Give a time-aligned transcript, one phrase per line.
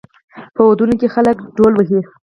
[0.55, 1.99] په ودونو کې خلک ډول وهي.